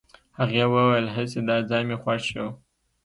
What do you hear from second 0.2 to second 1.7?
هغې وويل هسې دا